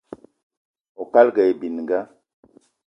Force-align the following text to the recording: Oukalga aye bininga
Oukalga 0.99 1.39
aye 1.43 1.53
bininga 1.59 1.99